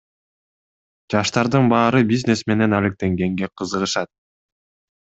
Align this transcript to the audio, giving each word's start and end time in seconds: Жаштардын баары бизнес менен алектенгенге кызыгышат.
Жаштардын 1.15 1.69
баары 1.75 2.03
бизнес 2.15 2.43
менен 2.53 2.77
алектенгенге 2.79 3.53
кызыгышат. 3.63 4.15